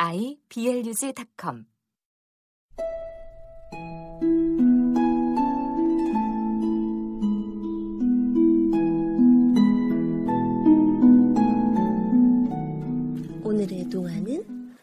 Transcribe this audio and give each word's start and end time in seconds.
iblog.com 0.00 1.66
오늘의 13.42 13.88
동화는 13.90 14.76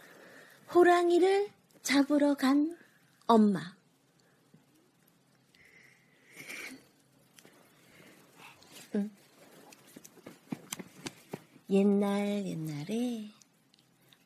호랑이를 0.73 1.47
잡으러 1.81 2.33
간 2.33 2.77
엄마. 3.25 3.61
응. 8.95 9.09
옛날 11.69 12.45
옛날에 12.45 13.31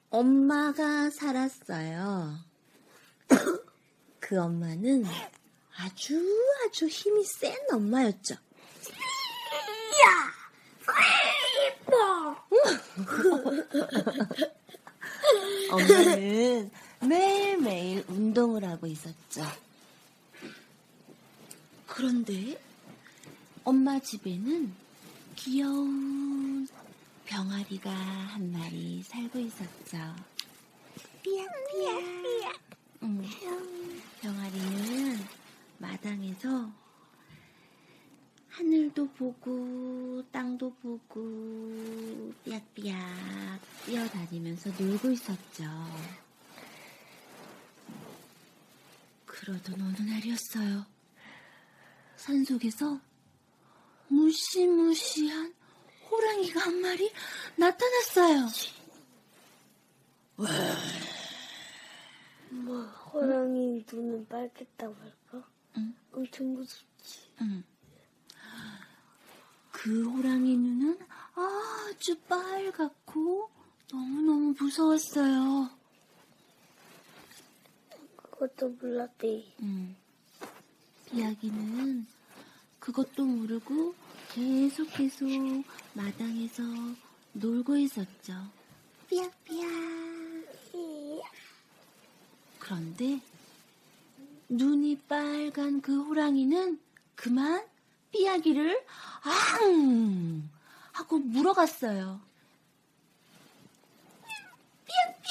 엄마가 0.10 1.10
살았어요. 1.10 2.40
그 4.20 4.40
엄마는 4.40 5.06
아주 5.78 6.20
아주 6.66 6.88
힘이 6.88 7.24
센 7.24 7.56
엄마였죠. 7.72 8.36
엄마는 15.72 16.70
매일매일 17.02 18.04
운동을 18.08 18.64
하고 18.66 18.88
있었죠. 18.88 19.44
그런데 21.88 22.60
엄마 23.64 24.00
집에는 24.00 24.74
귀여운 25.36 26.19
병아리가 27.30 27.92
한 27.92 28.52
마리 28.52 29.04
살고 29.04 29.38
있었죠. 29.38 29.98
삐약삐약. 31.22 32.60
응. 33.04 33.24
병아리는 34.20 35.16
마당에서 35.78 36.72
하늘도 38.50 39.10
보고 39.12 40.24
땅도 40.32 40.74
보고 40.82 42.34
삐약삐약 42.44 42.98
뛰어다니면서 43.86 44.72
놀고 44.72 45.12
있었죠. 45.12 45.66
그러던 49.28 49.80
어느 49.80 49.98
날이었어요. 50.10 50.84
산속에서 52.16 53.00
무시무시한 54.08 55.59
호랑이가 56.10 56.60
한 56.62 56.82
마리 56.82 57.12
나타났어요. 57.56 58.48
뭐 62.50 62.82
호랑이 62.84 63.86
눈은 63.92 64.28
빨겠다고 64.28 64.96
할까? 64.96 65.48
응. 65.78 65.94
엄청 66.12 66.54
무섭지. 66.54 67.20
응. 67.42 67.64
그 69.72 70.10
호랑이 70.10 70.58
눈은 70.58 71.00
아주 71.36 72.18
빨갛고 72.22 73.50
너무너무 73.92 74.54
무서웠어요. 74.60 75.70
그것도 78.16 78.70
몰랐대. 78.70 79.46
응. 79.62 79.96
비약이는 81.06 82.08
그것도 82.80 83.26
모르고 83.26 83.96
계속 84.34 84.88
계속 84.94 85.28
마당에서 85.94 86.64
놀고 87.34 87.78
있었죠. 87.78 88.34
삐약삐약. 89.10 89.70
그런데 92.60 93.20
눈이 94.48 95.00
빨간 95.08 95.82
그 95.82 96.04
호랑이는 96.04 96.80
그만 97.16 97.66
삐약이를 98.12 98.86
앙 99.24 100.48
하고 100.92 101.18
물어갔어요. 101.18 102.22
삐약삐약! 104.86 105.24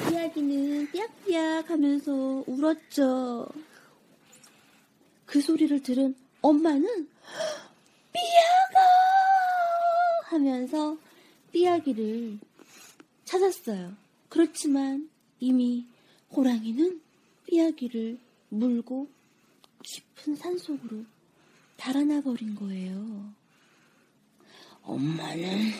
삐약삐약! 0.00 0.10
삐약이는 0.10 0.90
삐약삐약 0.92 1.70
하면서 1.70 2.12
울었죠. 2.46 3.48
그 5.36 5.42
소리를 5.42 5.82
들은 5.82 6.14
엄마는 6.40 7.10
삐약아! 8.14 8.80
하면서 10.30 10.96
삐약이를 11.52 12.38
찾았어요. 13.26 13.94
그렇지만 14.30 15.10
이미 15.38 15.84
호랑이는 16.34 17.02
삐약이를 17.48 18.18
물고 18.48 19.08
깊은 19.82 20.36
산속으로 20.36 21.04
달아나 21.76 22.22
버린 22.22 22.54
거예요. 22.54 23.30
엄마는 24.84 25.70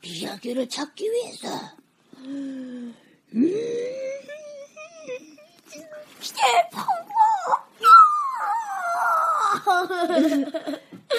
삐약이를 0.00 0.68
찾기 0.68 1.10
위해서 1.10 1.48
음, 2.18 2.94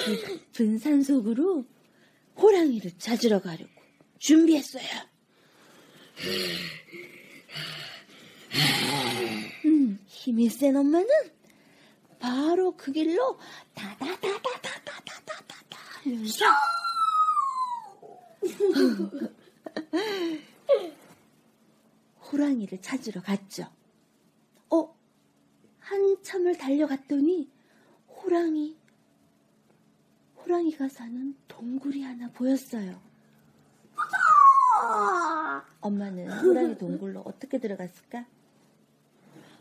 깊은 0.06 0.78
산속으로 0.78 1.66
호랑이를 2.38 2.92
찾으러 2.98 3.42
가려고 3.42 3.70
준비했어요. 4.20 4.86
음, 9.66 10.00
힘이 10.08 10.50
센 10.50 10.76
엄마는 10.76 11.08
바로 12.20 12.76
그 12.78 12.92
길로 12.92 13.38
다다다다다다다다다 13.74 15.78
하면서 16.04 16.46
호랑이를 22.32 22.82
찾으러 22.82 23.22
갔죠. 23.22 23.68
어, 24.70 24.96
한참을 25.80 26.58
달려갔더니 26.58 27.50
호랑이, 28.24 28.78
호랑이가 30.38 30.88
사는 30.90 31.36
동굴이 31.48 32.04
하나 32.04 32.30
보였어요. 32.30 33.00
엄마는 35.82 36.30
호랑이 36.32 36.78
동굴로 36.78 37.22
어떻게 37.22 37.58
들어갔을까? 37.60 38.26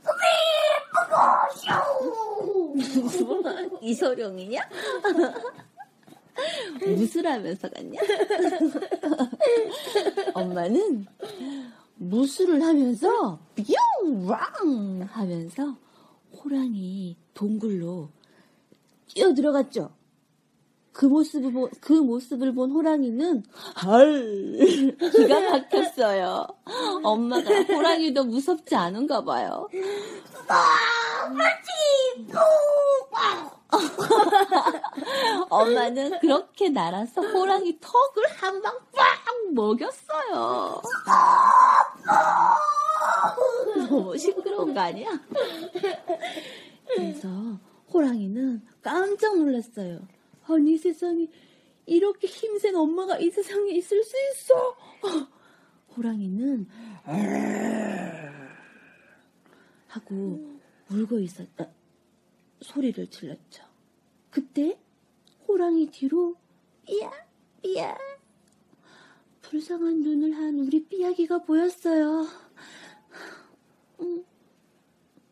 이소룡이냐? 3.83 4.69
무술하면서 6.87 7.69
갔냐? 7.69 8.01
엄마는 10.35 11.06
무술을 11.97 12.63
하면서 12.63 13.39
뿅 13.56 14.27
왕 14.27 15.06
하면서 15.11 15.77
호랑이 16.33 17.17
동굴로 17.35 18.09
뛰어 19.15 19.33
들어갔죠. 19.35 19.91
그 20.93 21.07
모습을 21.07 21.53
본, 21.53 21.71
그 21.81 21.93
모습을 21.93 22.53
본 22.55 22.73
호랑이는 22.73 23.45
헐 23.87 24.97
기가 24.99 25.41
막혔어요. 25.41 26.47
엄마가 27.05 27.62
호랑이도 27.62 28.25
무섭지 28.25 28.75
않은가 28.75 29.23
봐요. 29.25 29.69
아, 30.49 30.67
아, 33.23 33.51
엄마는 35.49 36.19
그렇게 36.21 36.69
날아서 36.71 37.21
호랑이 37.23 37.79
턱을 37.81 38.25
한 38.37 38.61
방 38.61 38.75
빵 38.93 39.55
먹였어요. 39.55 40.83
너무 43.89 44.17
시끄러운 44.19 44.75
거 44.75 44.81
아니야? 44.81 45.09
그래서 46.87 47.29
호랑이는 47.93 48.63
깜짝 48.83 49.37
놀랐어요. 49.39 50.07
아니 50.47 50.77
세상에 50.79 51.27
이렇게 51.87 52.27
힘센 52.27 52.75
엄마가 52.77 53.19
이 53.19 53.31
세상에 53.31 53.73
있을 53.73 54.03
수 54.05 54.17
있어? 54.33 54.77
호랑이는 55.97 56.67
하고 59.89 60.59
울고 60.91 61.19
있었다. 61.19 61.69
소리를 62.61 63.07
질렀죠. 63.09 63.65
그때 64.31 64.79
호랑이 65.49 65.91
뒤로 65.91 66.37
삐야 66.87 67.11
삐야 67.63 67.97
불쌍한 69.43 70.01
눈을 70.03 70.37
한 70.37 70.61
우리 70.61 70.85
삐약이가 70.85 71.43
보였어요. 71.43 72.27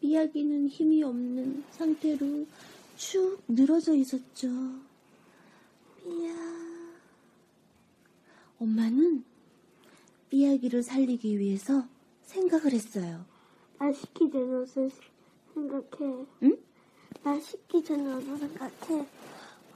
음, 0.08 0.10
삐약이는 0.10 0.68
힘이 0.68 1.02
없는 1.02 1.64
상태로 1.72 2.46
쭉 2.96 3.42
늘어져 3.46 3.94
있었죠. 3.94 4.48
삐야. 6.02 6.34
엄마는 8.58 9.22
삐약이를 10.30 10.82
살리기 10.82 11.38
위해서 11.38 11.86
생각을 12.22 12.72
했어요. 12.72 13.26
나 13.78 13.92
식기 13.92 14.30
전에 14.30 14.54
어서 14.54 14.88
생각해. 15.52 16.26
응? 16.44 16.58
나 17.22 17.38
식기 17.38 17.84
전에 17.84 18.02
어서 18.10 18.36
생각해. 18.38 19.06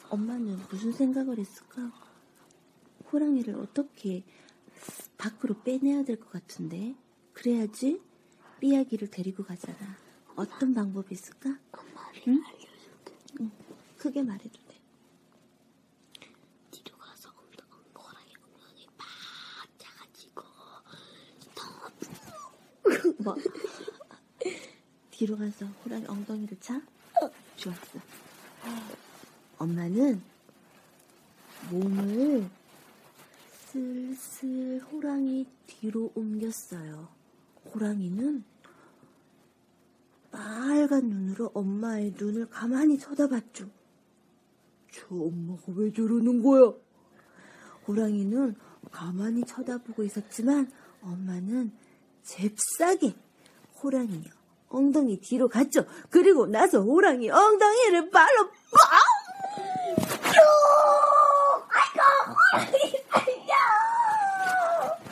엄마는 0.08 0.58
무슨 0.70 0.92
생각을 0.92 1.38
했을까? 1.38 1.92
호랑이를 3.12 3.54
어떻게 3.56 4.24
밖으로 5.18 5.60
빼내야 5.62 6.04
될 6.04 6.18
것 6.18 6.30
같은데 6.30 6.94
그래야지 7.34 8.00
삐약이를 8.60 9.10
데리고 9.10 9.44
가잖아. 9.44 10.01
어떤 10.36 10.74
방법이 10.74 11.14
있을까? 11.14 11.50
응? 12.28 12.42
응, 13.40 13.50
크게 13.98 14.22
말해도 14.22 14.50
돼. 14.68 14.80
뒤로 16.70 16.96
가서 16.98 17.30
엉덩, 17.30 17.66
호랑이 17.94 18.32
엉덩이 18.42 18.86
팍 18.96 19.06
차가지고 19.78 20.42
뭐? 23.22 23.36
뒤로 25.10 25.36
가서 25.36 25.66
호랑이 25.66 26.06
엉덩이를 26.06 26.58
차? 26.60 26.80
좋았어. 27.56 28.00
엄마는 29.58 30.20
몸을 31.70 32.48
슬슬 33.66 34.80
호랑이 34.90 35.46
뒤로 35.66 36.10
옮겼어요. 36.14 37.08
호랑이는 37.72 38.44
빨간 40.32 41.10
눈으로 41.10 41.50
엄마의 41.54 42.14
눈을 42.18 42.48
가만히 42.48 42.98
쳐다봤죠. 42.98 43.68
저 44.90 45.06
엄마가 45.10 45.62
왜 45.76 45.92
저러는 45.92 46.42
거야? 46.42 46.72
호랑이는 47.86 48.56
가만히 48.90 49.44
쳐다보고 49.44 50.02
있었지만 50.04 50.70
엄마는 51.02 51.72
잽싸게 52.22 53.14
호랑이 53.82 54.24
엉덩이 54.68 55.20
뒤로 55.20 55.48
갔죠. 55.48 55.84
그리고 56.08 56.46
나서 56.46 56.80
호랑이 56.80 57.30
엉덩이를 57.30 58.10
발로 58.10 58.46
빵! 58.46 59.02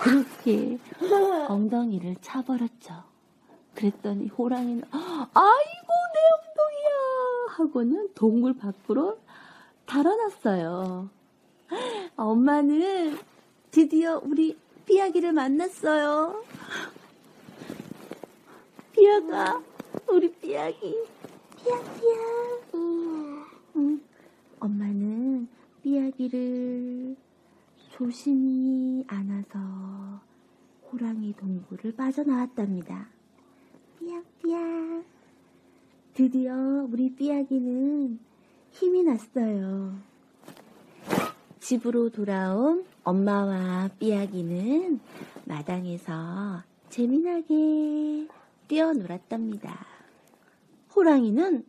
그렇게 0.00 0.78
엉덩이를 1.48 2.16
차버렸죠. 2.22 3.09
그랬더니 3.80 4.28
호랑이는 4.28 4.82
아이고 4.92 5.88
내 6.12 6.20
엉덩이야 6.36 7.56
하고는 7.56 8.10
동굴 8.14 8.54
밖으로 8.54 9.18
달아났어요. 9.86 11.08
엄마는 12.16 13.16
드디어 13.70 14.20
우리 14.22 14.58
삐약이를 14.84 15.32
만났어요. 15.32 16.44
삐약아, 18.92 19.62
우리 20.08 20.30
삐약이. 20.30 20.78
삐약, 21.64 22.00
삐약. 22.00 22.74
응. 23.76 24.02
엄마는 24.58 25.48
삐약이를 25.82 27.16
조심히 27.88 29.04
안아서 29.06 30.20
호랑이 30.92 31.34
동굴을 31.36 31.94
빠져나왔답니다. 31.96 33.19
삐약. 34.42 35.04
드디어 36.14 36.54
우리 36.90 37.14
삐약이는 37.14 38.18
힘이 38.70 39.02
났어요. 39.04 39.94
집으로 41.60 42.10
돌아온 42.10 42.84
엄마와 43.04 43.90
삐약이는 43.98 45.00
마당에서 45.44 46.62
재미나게 46.88 48.28
뛰어놀았답니다. 48.68 49.86
호랑이는 50.94 51.64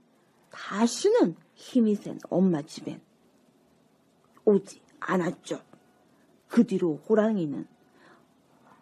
다시는 0.50 1.36
힘이 1.56 1.96
센 1.96 2.20
엄마 2.30 2.62
집엔 2.62 3.00
오지 4.46 4.82
않았죠. 5.00 5.62
그 6.48 6.66
뒤로 6.66 6.96
호랑이는 7.08 7.68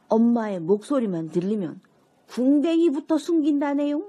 엄마의 0.07 0.59
목소리만 0.59 1.29
들리면 1.29 1.81
궁뎅이부터 2.29 3.17
숨긴다네요. 3.17 4.01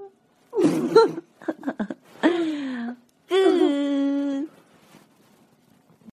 끝. 0.50 1.24
그 3.28 3.89